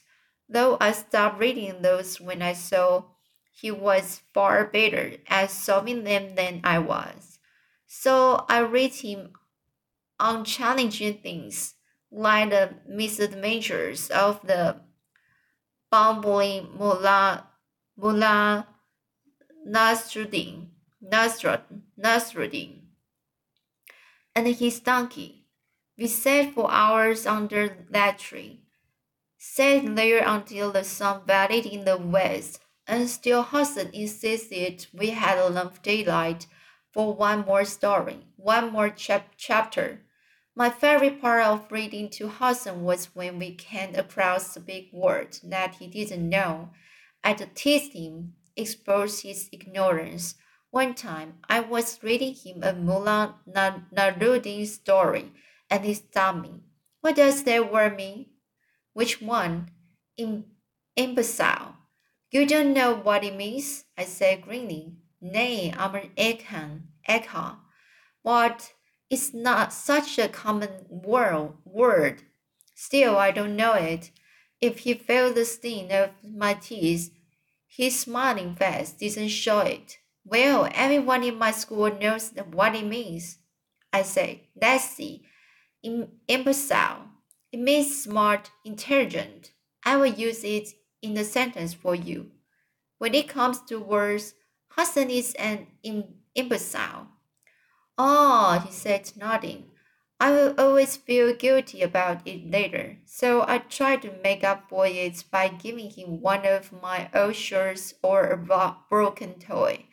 though 0.50 0.78
I 0.82 0.92
stopped 0.92 1.40
reading 1.40 1.82
those 1.82 2.20
when 2.20 2.42
I 2.42 2.54
saw 2.54 3.06
he 3.52 3.72
was 3.72 4.22
far 4.34 4.66
better 4.66 5.14
at 5.28 5.52
solving 5.52 6.04
them 6.04 6.36
than 6.36 6.60
I 6.64 6.80
was. 6.80 7.40
So 7.88 8.46
I 8.50 8.60
read 8.60 8.94
him 8.96 9.34
unchallenging 10.20 11.20
things, 11.20 11.76
like 12.12 12.50
the 12.50 12.76
misadventures 12.88 14.10
of 14.10 14.42
the 14.46 14.82
bumbling 15.90 16.76
Mullah, 16.78 17.48
Mullah 17.96 18.68
Nasruddin, 19.66 20.68
Nasruddin, 21.02 22.82
and 24.36 24.48
his 24.48 24.80
donkey 24.82 25.43
we 25.98 26.08
sat 26.08 26.54
for 26.54 26.72
hours 26.72 27.26
under 27.26 27.86
that 27.90 28.18
tree, 28.18 28.62
sat 29.38 29.96
there 29.96 30.24
until 30.26 30.72
the 30.72 30.84
sun 30.84 31.22
vanished 31.28 31.68
in 31.68 31.86
the 31.86 31.98
west, 31.98 32.60
and 32.88 33.10
still 33.10 33.44
Hassan 33.44 33.92
insisted 33.94 34.88
we 34.92 35.12
had 35.12 35.38
enough 35.38 35.82
daylight 35.84 36.48
for 36.92 37.14
one 37.14 37.46
more 37.46 37.64
story, 37.64 38.26
one 38.36 38.72
more 38.72 38.90
chap- 38.90 39.36
chapter. 39.38 40.02
My 40.56 40.70
favorite 40.70 41.22
part 41.22 41.44
of 41.46 41.72
reading 41.72 42.10
to 42.12 42.28
Hassan 42.28 42.84
was 42.84 43.16
when 43.16 43.40
we 43.40 43.56
came 43.56 43.96
across 43.96 44.56
a 44.56 44.60
big 44.60 44.92
word 44.92 45.40
that 45.44 45.76
he 45.76 45.88
didn't 45.88 46.28
know. 46.28 46.70
I'd 47.24 47.56
tease 47.56 47.94
him, 47.94 48.34
expose 48.56 49.22
his 49.22 49.50
ignorance. 49.52 50.36
One 50.70 50.94
time, 50.96 51.36
I 51.48 51.60
was 51.60 52.02
reading 52.04 52.34
him 52.36 52.64
a 52.64 52.74
Mullah 52.74 53.36
Nasruddin 53.48 54.66
story 54.68 55.32
and 55.82 55.98
stopped 55.98 56.42
me. 56.42 56.62
What 57.02 57.16
does 57.16 57.44
that 57.44 57.72
word 57.72 57.98
mean? 57.98 58.28
Which 58.94 59.22
one? 59.22 59.72
Im- 60.18 60.46
imbecile. 60.96 61.76
You 62.32 62.46
don't 62.46 62.74
know 62.74 62.94
what 62.94 63.24
it 63.24 63.36
means? 63.36 63.86
I 63.98 64.06
said, 64.06 64.44
grinning. 64.44 64.98
Nay, 65.22 65.74
I'm 65.76 65.96
an 65.96 66.10
Ekhan, 66.18 66.82
Ekha. 67.10 67.58
But 68.24 68.74
it's 69.10 69.34
not 69.34 69.74
such 69.74 70.20
a 70.20 70.28
common 70.28 70.86
word, 70.90 71.54
word. 71.66 72.22
Still, 72.76 73.18
I 73.18 73.32
don't 73.32 73.56
know 73.56 73.74
it. 73.74 74.12
If 74.62 74.80
he 74.80 74.94
felt 74.94 75.36
the 75.36 75.46
sting 75.46 75.92
of 75.92 76.12
my 76.24 76.54
teeth, 76.54 77.12
his 77.68 78.00
smiling 78.00 78.56
face 78.56 78.92
didn't 78.92 79.30
show 79.30 79.60
it. 79.60 79.98
Well, 80.26 80.70
everyone 80.74 81.24
in 81.24 81.38
my 81.38 81.52
school 81.52 81.92
knows 81.94 82.32
what 82.52 82.76
it 82.76 82.86
means. 82.86 83.40
I 83.92 84.04
said, 84.04 84.42
let's 84.60 84.90
see 84.90 85.26
imbecile. 86.28 87.10
It 87.52 87.60
means 87.60 88.04
smart, 88.04 88.52
intelligent. 88.66 89.52
I 89.86 89.98
will 89.98 90.08
use 90.08 90.44
it 90.44 90.70
in 91.02 91.14
the 91.14 91.24
sentence 91.24 91.74
for 91.74 91.94
you. 91.94 92.32
When 92.98 93.14
it 93.14 93.28
comes 93.28 93.62
to 93.64 93.80
words, 93.80 94.34
Hassan 94.70 95.10
is 95.10 95.34
an 95.36 95.68
imbecile. 96.36 97.08
Oh, 97.98 98.64
he 98.66 98.72
said, 98.72 99.12
nodding. 99.16 99.66
I 100.20 100.32
will 100.32 100.56
always 100.58 100.96
feel 100.96 101.36
guilty 101.36 101.82
about 101.82 102.26
it 102.26 102.50
later, 102.50 102.98
so 103.06 103.44
I 103.46 103.58
try 103.58 103.98
to 103.98 104.22
make 104.24 104.44
up 104.44 104.70
for 104.70 104.88
it 104.88 105.24
by 105.30 105.50
giving 105.50 105.90
him 105.90 106.22
one 106.22 106.46
of 106.46 106.72
my 106.82 107.10
old 107.14 107.36
shirts 107.36 107.94
or 108.02 108.30
a 108.30 108.74
broken 108.90 109.34
toy. 109.38 109.86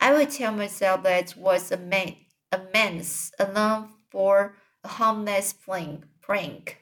I 0.00 0.12
would 0.12 0.30
tell 0.30 0.52
myself 0.52 1.04
that 1.04 1.36
was 1.36 1.70
a 1.70 1.76
man, 1.76 2.16
a 2.50 2.60
man's 2.74 3.30
alarm 3.38 3.94
for 4.10 4.56
harmless 4.88 5.52
prank. 5.52 6.04
Prank. 6.20 6.78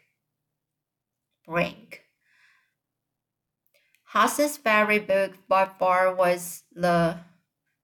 Prank. 1.45 2.03
Hassan's 4.13 4.57
favorite 4.57 5.07
book 5.07 5.33
by 5.49 5.67
far 5.67 6.15
was 6.15 6.63
the 6.73 7.19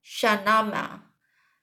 Shahnameh, 0.04 1.00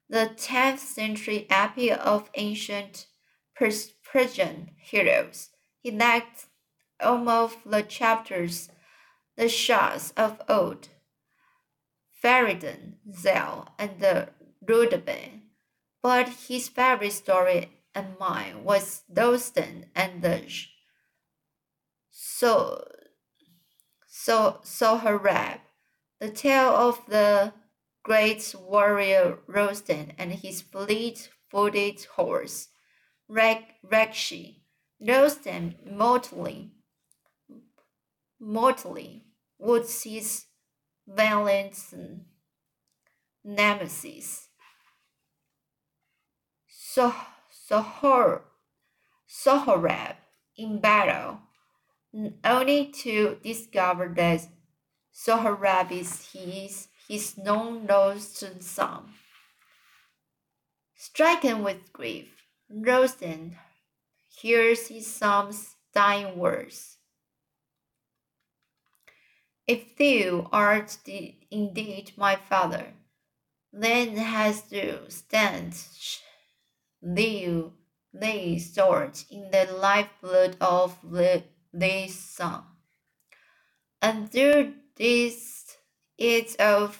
the 0.08 0.32
10th 0.36 0.80
century 0.80 1.48
epic 1.50 1.98
of 2.00 2.30
ancient 2.36 3.08
Persian 3.56 4.72
heroes. 4.78 5.50
He 5.82 5.92
liked 5.92 6.46
almost 7.02 7.58
the 7.66 7.82
chapters, 7.84 8.70
the 9.36 9.50
Shahs 9.50 10.14
of 10.16 10.42
old, 10.48 10.90
Faridun, 12.24 12.96
Zal, 13.14 13.74
and 13.78 14.00
the 14.00 14.30
Rudabeh. 14.66 15.42
But 16.02 16.30
his 16.48 16.70
favorite 16.70 17.14
story 17.14 17.79
and 17.94 18.18
mine 18.20 18.64
was 18.64 19.04
Rostam 19.14 19.86
and 19.96 20.22
the 20.22 20.44
so 22.12 22.84
so 24.08 24.60
Sohrab, 24.64 25.60
the 26.20 26.30
tale 26.30 26.70
of 26.70 27.02
the 27.08 27.54
great 28.04 28.54
warrior 28.60 29.40
Rostam 29.48 30.12
and 30.18 30.34
his 30.34 30.62
fleet-footed 30.62 32.06
horse, 32.16 32.70
Rakshi. 33.30 34.62
Rostam 35.02 35.76
mortally, 35.90 36.72
mortally 38.40 39.24
would 39.58 39.86
seize 39.86 40.48
valiant 41.08 41.78
nemesis. 43.44 44.50
So, 46.68 47.14
Sohor, 47.70 48.42
in 50.58 50.80
battle 50.80 51.40
only 52.44 52.88
to 52.88 53.38
discover 53.44 54.12
that 54.16 54.48
Sohrab 55.14 55.92
is 55.92 56.32
his, 56.32 56.88
his 57.08 57.38
non-lost 57.38 58.64
son. 58.64 59.14
Stricken 60.96 61.64
with 61.64 61.94
grief, 61.94 62.30
Rostam 62.72 63.56
hears 64.28 64.88
his 64.88 65.06
son's 65.06 65.76
dying 65.94 66.38
words. 66.38 66.98
If 69.68 69.96
thou 69.98 70.50
art 70.52 70.98
indeed 71.52 72.14
my 72.18 72.36
father, 72.36 72.94
then 73.72 74.18
hast 74.18 74.72
thou 74.72 75.08
stand 75.10 75.76
thou 77.02 77.72
thy 78.14 78.58
sword 78.58 79.20
in 79.30 79.52
the 79.52 79.66
lifeblood 79.72 80.58
of 80.60 80.98
the 81.04 81.44
this 81.72 82.20
song. 82.20 82.66
And 84.02 84.32
through 84.32 84.74
this 84.96 85.78
it's 86.18 86.56
of 86.56 86.96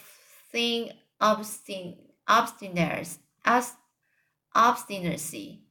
thing 0.52 0.92
obstin 1.20 1.96
obstinacy, 4.54 5.62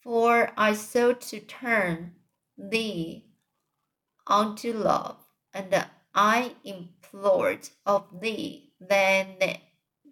for 0.00 0.50
I 0.56 0.74
sought 0.74 1.20
to 1.22 1.40
turn 1.40 2.14
thee 2.56 3.26
unto 4.26 4.72
love, 4.72 5.16
and 5.52 5.86
I 6.14 6.54
implored 6.64 7.68
of 7.84 8.20
thee 8.20 8.72
then 8.80 9.36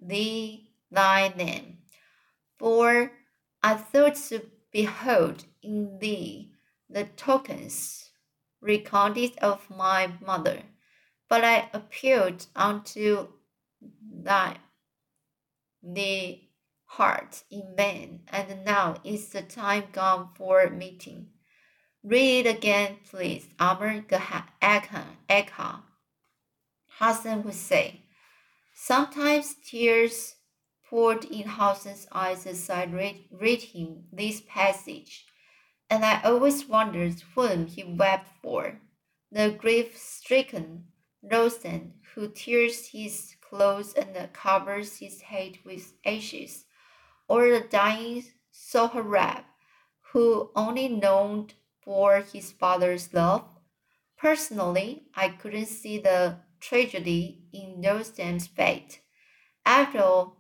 thee 0.01 0.71
thy 0.91 1.29
name, 1.37 1.79
for 2.59 3.13
I 3.63 3.75
thought 3.75 4.17
to 4.29 4.47
behold 4.73 5.45
in 5.63 5.99
thee 6.01 6.53
the 6.89 7.05
tokens 7.05 8.11
recounted 8.61 9.39
of 9.39 9.71
my 9.71 10.13
mother, 10.25 10.63
but 11.29 11.45
I 11.45 11.69
appealed 11.73 12.47
unto 12.55 13.29
thy 14.03 14.57
the 15.83 16.41
heart 16.85 17.43
in 17.51 17.75
vain, 17.77 18.21
and 18.29 18.65
now 18.65 18.97
is 19.03 19.31
the 19.31 19.43
time 19.43 19.85
gone 19.93 20.31
for 20.37 20.69
meeting. 20.71 21.29
Read 22.05 22.47
again, 22.47 22.99
please, 23.09 23.49
Amir 23.59 24.03
Ekha. 24.03 25.83
Hassan 26.99 27.43
would 27.43 27.55
say. 27.55 28.03
Sometimes 28.75 29.55
tears 29.65 30.35
poured 30.93 31.25
in 31.25 31.49
Hassan's 31.49 32.07
eyes 32.13 32.47
as 32.47 32.69
I 32.69 32.85
read, 32.85 33.25
read 33.31 33.63
him 33.63 34.05
this 34.13 34.43
passage 34.47 35.25
and 35.89 36.05
I 36.05 36.21
always 36.23 36.69
wondered 36.69 37.23
whom 37.35 37.67
he 37.67 37.83
wept 37.85 38.29
for 38.43 38.79
the 39.31 39.51
grief 39.51 39.97
stricken 39.97 40.85
Rostam, 41.23 41.93
who 42.15 42.29
tears 42.29 42.89
his 42.89 43.37
clothes 43.41 43.95
and 43.95 44.33
covers 44.35 44.99
his 44.99 45.23
head 45.23 45.59
with 45.67 45.95
ashes, 46.05 46.65
or 47.29 47.49
the 47.51 47.61
dying 47.61 48.25
Sohrab, 48.51 49.45
who 50.13 50.51
only 50.57 50.89
longed 50.89 51.55
for 51.83 52.21
his 52.21 52.53
father's 52.53 53.15
love. 53.15 53.49
Personally, 54.19 55.05
I 55.15 55.29
couldn't 55.29 55.67
see 55.67 55.99
the 55.99 56.37
tragedy 56.61 57.45
in 57.53 57.83
Rostam's 57.83 58.47
fate. 58.47 59.01
After 59.65 60.03
all, 60.03 60.37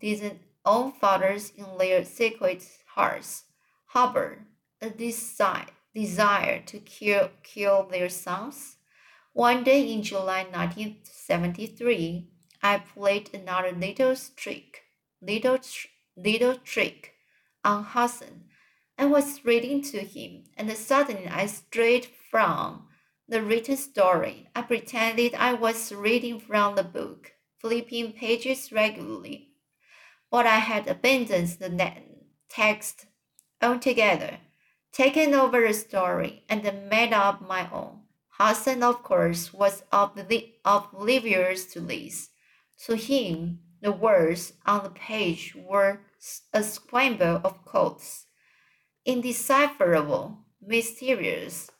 own 0.64 0.92
fathers 0.92 1.52
in 1.56 1.66
their 1.78 2.04
secret 2.04 2.68
hearts 2.94 3.44
harbor 3.86 4.46
a 4.80 4.90
desire, 4.90 5.66
desire 5.94 6.60
to 6.66 6.78
kill, 6.80 7.30
kill 7.42 7.84
their 7.84 8.08
sons. 8.08 8.76
One 9.32 9.62
day 9.62 9.92
in 9.92 10.02
July 10.02 10.44
1973, 10.44 12.28
I 12.62 12.78
played 12.78 13.30
another 13.32 13.72
little 13.72 14.16
trick, 14.36 14.82
little, 15.20 15.58
little 16.16 16.56
trick 16.56 17.14
on 17.64 17.84
Hassan. 17.84 18.44
I 18.98 19.06
was 19.06 19.44
reading 19.44 19.82
to 19.82 20.00
him, 20.00 20.44
and 20.56 20.70
suddenly 20.72 21.28
I 21.28 21.46
strayed 21.46 22.06
from 22.30 22.88
the 23.28 23.42
written 23.42 23.76
story. 23.76 24.48
I 24.54 24.62
pretended 24.62 25.34
I 25.34 25.54
was 25.54 25.92
reading 25.92 26.40
from 26.40 26.74
the 26.74 26.84
book, 26.84 27.32
flipping 27.62 28.12
pages 28.12 28.72
regularly, 28.72 29.48
but 30.30 30.46
I 30.46 30.58
had 30.58 30.88
abandoned 30.88 31.48
the 31.60 31.94
text 32.48 33.06
altogether 33.62 34.38
taken 34.92 35.32
over 35.32 35.66
the 35.66 35.72
story 35.72 36.44
and 36.48 36.62
made 36.90 37.12
up 37.12 37.40
my 37.40 37.70
own. 37.72 38.00
Hassan, 38.30 38.82
of 38.82 39.02
course, 39.02 39.52
was 39.52 39.84
oblivious 39.92 41.64
to 41.66 41.80
this. 41.80 42.30
To 42.86 42.96
him, 42.96 43.60
the 43.80 43.92
words 43.92 44.52
on 44.66 44.84
the 44.84 44.90
page 44.90 45.56
were 45.56 46.00
a 46.52 46.62
scramble 46.62 47.40
of 47.44 47.64
codes. 47.64 48.26
Indecipherable, 49.04 50.38
mysterious. 50.60 51.70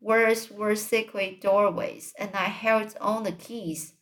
Words 0.00 0.50
were 0.50 0.76
secret 0.76 1.40
doorways, 1.40 2.12
and 2.18 2.30
I 2.34 2.44
held 2.44 2.96
on 3.00 3.24
the 3.24 3.32
keys. 3.32 3.94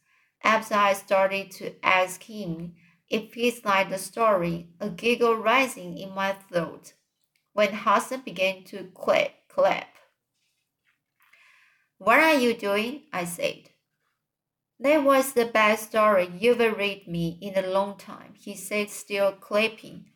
As 0.44 0.72
I 0.72 0.92
started 0.94 1.50
to 1.52 1.74
ask 1.84 2.22
him 2.24 2.74
if 3.08 3.34
he's 3.34 3.64
like 3.64 3.90
the 3.90 3.98
story, 3.98 4.68
a 4.80 4.88
giggle 4.90 5.36
rising 5.36 5.98
in 5.98 6.14
my 6.14 6.32
throat 6.32 6.94
when 7.52 7.72
Hassan 7.72 8.22
began 8.22 8.64
to 8.64 8.90
clap. 8.94 9.30
clap. 9.48 9.88
What 11.98 12.18
are 12.18 12.34
you 12.34 12.54
doing? 12.54 13.02
I 13.12 13.24
said. 13.24 13.70
That 14.80 15.04
was 15.04 15.34
the 15.34 15.46
best 15.46 15.90
story 15.90 16.28
you 16.36 16.54
ever 16.54 16.74
read 16.74 17.06
me 17.06 17.38
in 17.40 17.56
a 17.56 17.68
long 17.68 17.96
time, 17.96 18.34
he 18.36 18.56
said, 18.56 18.90
still 18.90 19.30
clapping. 19.30 20.06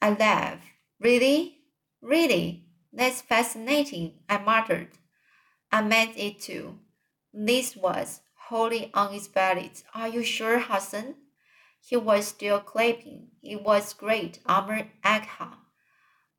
I 0.00 0.14
laughed. 0.14 0.64
Really? 0.98 1.58
Really? 2.00 2.64
That's 2.90 3.20
fascinating, 3.20 4.20
I 4.30 4.38
muttered. 4.38 4.88
I 5.70 5.82
meant 5.82 6.16
it 6.16 6.40
too. 6.40 6.78
This 7.34 7.76
was 7.76 8.21
wholly 8.52 8.90
unexpected. 8.92 9.82
Are 9.94 10.08
you 10.08 10.22
sure, 10.22 10.58
Hassan? 10.58 11.14
He 11.80 11.96
was 11.96 12.26
still 12.26 12.60
clapping. 12.60 13.28
It 13.42 13.62
was 13.62 13.94
great, 13.94 14.40
Amir 14.44 14.92
Ekha. 15.02 15.54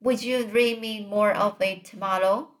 Would 0.00 0.22
you 0.22 0.44
read 0.46 0.80
me 0.80 1.04
more 1.04 1.32
of 1.32 1.60
it 1.60 1.84
tomorrow? 1.84 2.52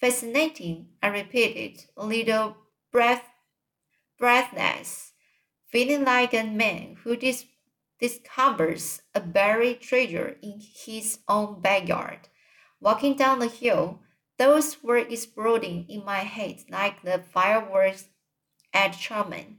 Fascinating, 0.00 0.90
I 1.02 1.08
repeated, 1.08 1.86
a 1.96 2.06
little 2.06 2.58
breath, 2.92 3.24
breathless, 4.20 5.14
feeling 5.66 6.04
like 6.04 6.32
a 6.32 6.44
man 6.44 6.98
who 7.02 7.16
dis- 7.16 7.46
discovers 7.98 9.02
a 9.16 9.20
buried 9.20 9.80
treasure 9.80 10.36
in 10.42 10.60
his 10.86 11.18
own 11.26 11.60
backyard. 11.60 12.28
Walking 12.80 13.16
down 13.16 13.40
the 13.40 13.48
hill, 13.48 13.98
those 14.36 14.80
were 14.80 14.98
exploding 14.98 15.86
in 15.88 16.04
my 16.04 16.20
head 16.20 16.62
like 16.70 17.02
the 17.02 17.18
fireworks 17.32 18.06
at 18.72 18.92
Chaman. 18.92 19.58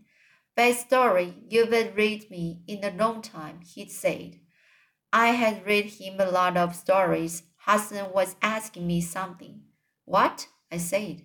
Best 0.55 0.87
story 0.87 1.35
you 1.49 1.65
will 1.65 1.91
read 1.91 2.29
me 2.29 2.61
in 2.67 2.83
a 2.83 2.91
long 2.91 3.21
time, 3.21 3.61
he 3.61 3.87
said. 3.87 4.39
I 5.11 5.29
had 5.29 5.65
read 5.65 5.85
him 5.85 6.19
a 6.19 6.29
lot 6.29 6.57
of 6.57 6.75
stories. 6.75 7.43
Hassan 7.57 8.11
was 8.13 8.35
asking 8.41 8.85
me 8.85 9.01
something. 9.01 9.61
What? 10.05 10.47
I 10.71 10.77
said. 10.77 11.23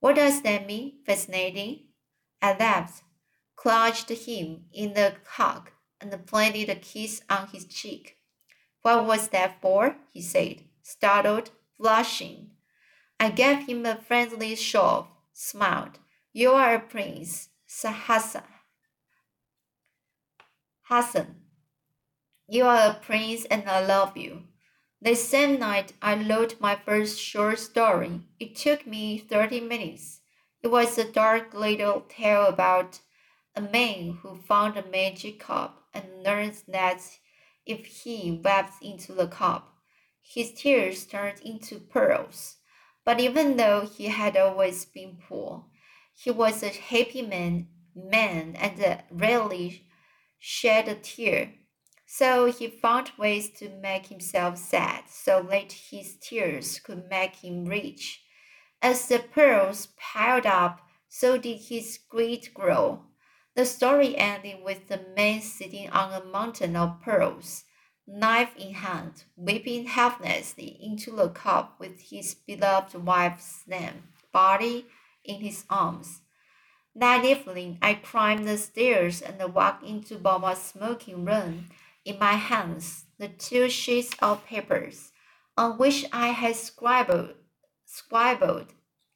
What 0.00 0.16
does 0.16 0.42
that 0.42 0.66
mean? 0.66 1.04
Fascinating. 1.06 1.88
I 2.40 2.56
laughed, 2.56 3.04
clutched 3.54 4.10
him 4.10 4.64
in 4.72 4.94
the 4.94 5.14
hug, 5.36 5.70
and 6.00 6.26
planted 6.26 6.68
a 6.68 6.74
kiss 6.74 7.22
on 7.30 7.46
his 7.48 7.66
cheek. 7.66 8.16
What 8.82 9.06
was 9.06 9.28
that 9.28 9.60
for? 9.60 9.96
he 10.12 10.20
said, 10.20 10.64
startled, 10.82 11.50
flushing. 11.76 12.50
I 13.20 13.30
gave 13.30 13.66
him 13.66 13.86
a 13.86 13.94
friendly 13.94 14.56
shove, 14.56 15.06
smiled. 15.32 16.00
You 16.34 16.52
are 16.52 16.76
a 16.76 16.80
prince, 16.80 17.50
Hassan. 17.68 18.44
Hassan. 20.84 21.42
You 22.48 22.64
are 22.64 22.90
a 22.90 22.94
prince 22.94 23.44
and 23.44 23.68
I 23.68 23.84
love 23.84 24.16
you. 24.16 24.44
The 25.02 25.14
same 25.14 25.58
night 25.58 25.92
I 26.00 26.14
wrote 26.14 26.58
my 26.58 26.74
first 26.74 27.20
short 27.20 27.58
story. 27.58 28.22
It 28.40 28.56
took 28.56 28.86
me 28.86 29.18
30 29.18 29.60
minutes. 29.60 30.20
It 30.62 30.68
was 30.68 30.96
a 30.96 31.12
dark 31.12 31.52
little 31.52 32.06
tale 32.08 32.46
about 32.46 33.00
a 33.54 33.60
man 33.60 34.18
who 34.22 34.36
found 34.36 34.78
a 34.78 34.88
magic 34.88 35.38
cup 35.38 35.84
and 35.92 36.22
learns 36.22 36.62
that 36.68 37.02
if 37.66 37.84
he 37.84 38.40
wept 38.42 38.82
into 38.82 39.12
the 39.12 39.26
cup, 39.26 39.74
his 40.22 40.54
tears 40.54 41.04
turned 41.04 41.40
into 41.40 41.78
pearls. 41.78 42.56
But 43.04 43.20
even 43.20 43.58
though 43.58 43.84
he 43.84 44.06
had 44.06 44.34
always 44.38 44.86
been 44.86 45.18
poor, 45.28 45.66
he 46.22 46.30
was 46.30 46.62
a 46.62 46.68
happy 46.68 47.22
man, 47.22 47.66
man 47.96 48.54
and 48.56 49.02
rarely 49.10 49.86
shed 50.38 50.86
a 50.86 50.94
tear. 50.94 51.52
So 52.06 52.46
he 52.46 52.68
found 52.68 53.10
ways 53.18 53.50
to 53.58 53.68
make 53.68 54.06
himself 54.06 54.58
sad 54.58 55.04
so 55.08 55.42
that 55.50 55.72
his 55.72 56.16
tears 56.20 56.78
could 56.78 57.08
make 57.10 57.36
him 57.36 57.64
rich. 57.64 58.22
As 58.80 59.08
the 59.08 59.18
pearls 59.18 59.88
piled 59.98 60.46
up, 60.46 60.80
so 61.08 61.38
did 61.38 61.58
his 61.58 61.98
greed 62.08 62.54
grow. 62.54 63.02
The 63.56 63.66
story 63.66 64.16
ended 64.16 64.62
with 64.62 64.88
the 64.88 65.00
man 65.16 65.40
sitting 65.40 65.90
on 65.90 66.12
a 66.12 66.24
mountain 66.24 66.76
of 66.76 67.00
pearls, 67.02 67.64
knife 68.06 68.56
in 68.56 68.74
hand, 68.74 69.24
weeping 69.36 69.86
helplessly 69.86 70.78
into 70.80 71.10
the 71.10 71.30
cup 71.30 71.80
with 71.80 72.00
his 72.10 72.34
beloved 72.34 72.94
wife's 72.94 73.64
name, 73.66 74.04
body 74.32 74.86
in 75.24 75.40
his 75.40 75.64
arms. 75.70 76.20
That 76.94 77.24
evening, 77.24 77.78
I 77.80 77.94
climbed 77.94 78.46
the 78.46 78.58
stairs 78.58 79.22
and 79.22 79.54
walked 79.54 79.84
into 79.84 80.18
Baba's 80.18 80.60
smoking 80.60 81.24
room 81.24 81.70
in 82.04 82.18
my 82.18 82.32
hands 82.32 83.04
the 83.18 83.28
two 83.28 83.70
sheets 83.70 84.10
of 84.20 84.44
papers 84.46 85.12
on 85.56 85.78
which 85.78 86.04
I 86.12 86.28
had 86.28 86.56
scribbled, 86.56 87.34
scribbled 87.84 88.74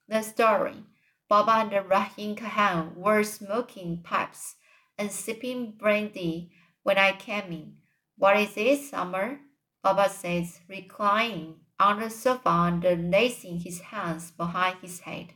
the 0.09 0.23
story. 0.23 0.85
Baba 1.29 1.69
and 1.77 1.91
Rahim 1.91 2.37
Khan 2.37 2.95
were 2.95 3.25
smoking 3.25 4.03
pipes 4.03 4.55
and 4.97 5.11
sipping 5.11 5.73
brandy 5.73 6.53
when 6.83 6.99
I 6.99 7.13
came 7.13 7.53
in. 7.53 7.77
What 8.17 8.37
is 8.37 8.57
it, 8.57 8.81
Summer? 8.85 9.41
Baba 9.83 10.09
says, 10.09 10.61
reclining 10.69 11.57
on 11.79 12.01
the 12.01 12.11
sofa 12.11 12.49
and 12.83 13.11
lacing 13.11 13.61
his 13.61 13.81
hands 13.81 14.31
behind 14.31 14.79
his 14.81 15.01
head. 15.01 15.33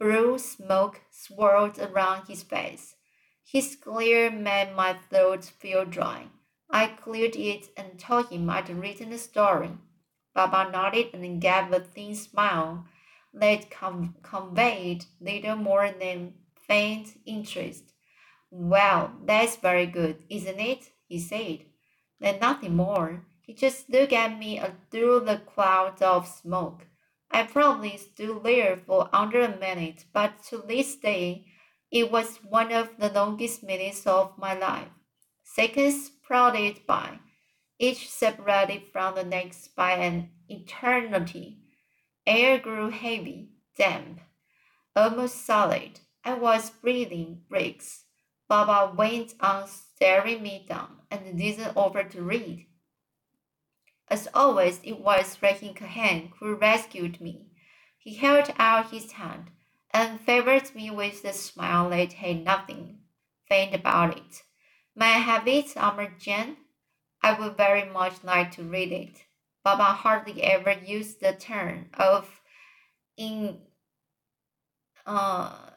Blue 0.00 0.38
smoke 0.38 1.02
swirled 1.10 1.78
around 1.78 2.26
his 2.26 2.42
face. 2.42 2.96
His 3.44 3.76
glare 3.76 4.30
made 4.30 4.74
my 4.74 4.94
throat 4.94 5.44
feel 5.44 5.84
dry. 5.84 6.28
I 6.70 6.86
cleared 6.86 7.36
it 7.36 7.66
and 7.76 7.98
told 7.98 8.30
him 8.30 8.48
I'd 8.48 8.70
written 8.70 9.12
a 9.12 9.18
story. 9.18 9.72
Baba 10.34 10.70
nodded 10.70 11.12
and 11.12 11.38
gave 11.38 11.70
a 11.70 11.80
thin 11.80 12.14
smile 12.14 12.86
that 13.34 13.70
com- 13.70 14.16
conveyed 14.22 15.04
little 15.20 15.56
more 15.56 15.90
than 15.90 16.32
faint 16.66 17.18
interest. 17.26 17.92
Well, 18.50 19.12
that's 19.26 19.56
very 19.56 19.84
good, 19.84 20.24
isn't 20.30 20.60
it? 20.60 20.92
he 21.08 21.18
said. 21.18 21.66
Then 22.20 22.40
nothing 22.40 22.74
more. 22.74 23.26
He 23.42 23.52
just 23.52 23.90
looked 23.90 24.14
at 24.14 24.38
me 24.38 24.62
through 24.90 25.20
the 25.20 25.42
cloud 25.44 26.00
of 26.00 26.26
smoke. 26.26 26.86
I 27.30 27.44
probably 27.44 27.96
stood 27.96 28.42
there 28.42 28.76
for 28.76 29.08
under 29.12 29.40
a 29.40 29.58
minute, 29.58 30.04
but 30.12 30.42
to 30.44 30.58
this 30.58 30.96
day, 30.96 31.46
it 31.90 32.10
was 32.10 32.38
one 32.38 32.72
of 32.72 32.96
the 32.98 33.08
longest 33.08 33.62
minutes 33.62 34.06
of 34.06 34.36
my 34.36 34.54
life. 34.54 34.88
Seconds 35.44 36.10
plodded 36.26 36.86
by, 36.86 37.18
each 37.78 38.08
separated 38.08 38.82
from 38.92 39.14
the 39.14 39.24
next 39.24 39.74
by 39.74 39.92
an 39.92 40.30
eternity. 40.48 41.58
Air 42.26 42.58
grew 42.58 42.90
heavy, 42.90 43.50
damp, 43.76 44.20
almost 44.94 45.44
solid. 45.44 46.00
I 46.24 46.34
was 46.34 46.70
breathing 46.70 47.42
bricks. 47.48 48.04
Baba 48.48 48.92
went 48.94 49.34
on 49.40 49.68
staring 49.68 50.42
me 50.42 50.66
down 50.68 50.98
and 51.10 51.38
didn't 51.38 51.76
offer 51.76 52.04
to 52.04 52.22
read. 52.22 52.66
As 54.10 54.26
always, 54.34 54.80
it 54.82 54.98
was 54.98 55.40
Rahim 55.40 55.72
Khan 55.74 56.32
who 56.40 56.56
rescued 56.56 57.20
me. 57.20 57.46
He 57.96 58.16
held 58.16 58.52
out 58.58 58.90
his 58.90 59.12
hand 59.12 59.50
and 59.92 60.20
favored 60.20 60.74
me 60.74 60.90
with 60.90 61.24
a 61.24 61.32
smile 61.32 61.90
that 61.90 62.14
had 62.14 62.42
nothing 62.42 63.02
faint 63.48 63.72
about 63.74 64.16
it. 64.16 64.42
May 64.96 65.14
I 65.14 65.18
have 65.18 65.46
it, 65.46 65.74
Jan? 66.18 66.56
I 67.22 67.34
would 67.38 67.56
very 67.56 67.84
much 67.84 68.24
like 68.24 68.50
to 68.52 68.64
read 68.64 68.90
it. 68.90 69.24
Baba 69.62 69.84
hardly 69.84 70.42
ever 70.42 70.72
used 70.72 71.20
the 71.20 71.34
term 71.34 71.90
of 71.94 72.40
in 73.16 73.58
uh, 75.06 75.70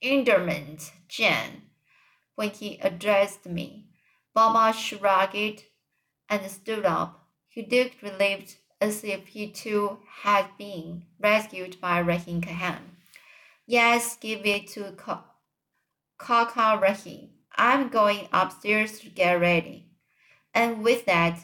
endearment, 0.00 0.92
Jan, 1.08 1.62
when 2.34 2.50
he 2.50 2.78
addressed 2.78 3.46
me. 3.46 3.86
Baba 4.34 4.76
shrugged 4.76 5.64
and 6.28 6.50
stood 6.50 6.84
up. 6.84 7.26
He 7.48 7.62
looked 7.62 8.02
relieved 8.02 8.56
as 8.80 9.02
if 9.04 9.28
he 9.28 9.50
too 9.50 9.98
had 10.22 10.46
been 10.58 11.04
rescued 11.18 11.80
by 11.80 12.00
Rahim 12.00 12.42
Khan. 12.42 12.96
Yes, 13.66 14.16
give 14.16 14.44
it 14.44 14.68
to 14.68 14.92
Kaka 16.18 16.78
Rahim. 16.80 17.30
I'm 17.56 17.88
going 17.88 18.28
upstairs 18.32 19.00
to 19.00 19.08
get 19.08 19.40
ready. 19.40 19.86
And 20.54 20.82
with 20.82 21.06
that, 21.06 21.38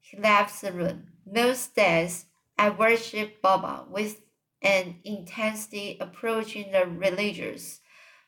he 0.00 0.18
left 0.18 0.60
the 0.60 0.72
room. 0.72 1.08
Days, 1.26 2.26
I 2.58 2.70
worship 2.70 3.40
Baba 3.40 3.86
with 3.88 4.20
an 4.62 4.96
intensity 5.04 5.96
approaching 6.00 6.72
the 6.72 6.86
religious. 6.86 7.80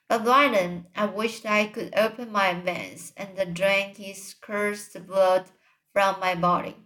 But 0.09 0.27
right 0.27 0.53
then, 0.53 0.87
I 0.95 1.07
wished 1.07 1.45
I 1.47 1.67
could 1.67 1.93
open 1.97 2.33
my 2.33 2.55
veins 2.55 3.13
and 3.17 3.55
drain 3.55 3.95
his 3.95 4.35
cursed 4.41 5.07
blood 5.07 5.51
from 5.97 6.21
my 6.21 6.35
body. 6.35 6.77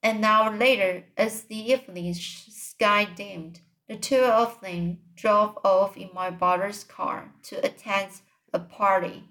An 0.00 0.22
hour 0.22 0.56
later, 0.56 1.02
as 1.16 1.42
the 1.42 1.72
evening 1.72 2.14
sky 2.14 3.06
dimmed, 3.06 3.58
the 3.88 3.96
two 3.96 4.22
of 4.22 4.60
them 4.60 4.98
drove 5.16 5.58
off 5.64 5.96
in 5.96 6.10
my 6.14 6.30
brother's 6.30 6.84
car 6.84 7.32
to 7.42 7.56
attend 7.66 8.12
a 8.52 8.60
party 8.60 9.24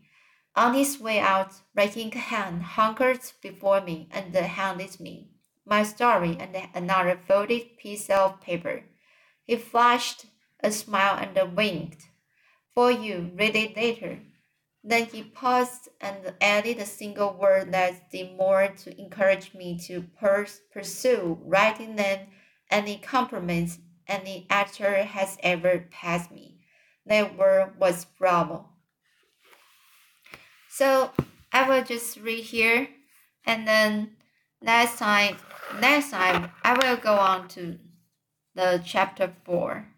on 0.54 0.74
his 0.74 1.00
way 1.00 1.22
out, 1.22 1.54
Rahim 1.74 2.12
Khan 2.12 2.60
hunkered 2.60 3.22
before 3.42 3.80
me 3.80 4.10
and 4.12 4.36
handed 4.36 5.00
me 5.00 5.30
my 5.66 5.84
story 5.84 6.36
and 6.38 6.54
another 6.76 7.18
folded 7.26 7.78
piece 7.78 8.10
of 8.10 8.42
paper. 8.42 8.84
He 9.46 9.56
flashed 9.56 10.26
a 10.60 10.74
smile 10.74 11.16
and 11.18 11.56
winked. 11.56 12.10
For 12.76 12.92
you, 12.92 13.32
read 13.34 13.56
it 13.56 13.78
later. 13.78 14.20
Then 14.84 15.06
he 15.06 15.24
paused 15.24 15.88
and 16.02 16.34
added 16.42 16.78
a 16.78 16.86
single 16.86 17.34
word 17.34 17.72
that 17.72 18.12
did 18.12 18.36
more 18.36 18.68
to 18.68 19.00
encourage 19.00 19.54
me 19.54 19.80
to 19.88 20.02
pers- 20.20 20.62
pursue 20.74 21.40
writing 21.42 21.96
than 21.96 22.28
any 22.70 22.98
compliments 22.98 23.80
any 24.08 24.46
actor 24.50 25.04
has 25.04 25.38
ever 25.42 25.88
passed 25.90 26.32
me. 26.32 26.58
That 27.06 27.38
word 27.38 27.80
was 27.80 28.06
bravo. 28.06 28.70
So 30.70 31.12
I 31.52 31.70
will 31.70 31.84
just 31.84 32.18
read 32.18 32.44
here 32.44 32.90
and 33.46 33.68
then 33.68 34.18
next 34.62 34.98
time 34.98 35.38
next 35.80 36.12
time 36.12 36.52
I 36.64 36.74
will 36.74 36.98
go 36.98 37.14
on 37.14 37.48
to 37.50 37.80
the 38.56 38.82
chapter 38.86 39.34
4. 39.46 39.93